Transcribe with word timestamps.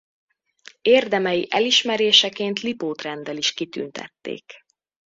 Érdemei 0.81 1.47
elismeréseként 1.49 2.59
Lipót-renddel 2.61 3.37
is 3.37 3.53
kitüntették. 3.53 4.53